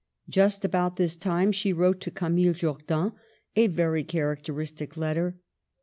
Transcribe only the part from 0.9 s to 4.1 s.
this time she wrote to Camille Jordan a very